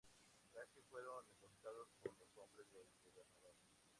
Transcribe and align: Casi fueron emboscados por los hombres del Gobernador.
Casi 0.51 0.81
fueron 0.89 1.23
emboscados 1.29 1.87
por 2.01 2.17
los 2.17 2.35
hombres 2.35 2.65
del 2.73 2.87
Gobernador. 3.03 3.53